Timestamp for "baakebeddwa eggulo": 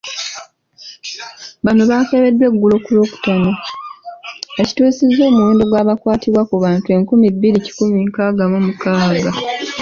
1.89-2.75